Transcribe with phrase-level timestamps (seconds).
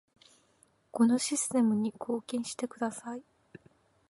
[0.91, 3.21] このシステムに貢献してください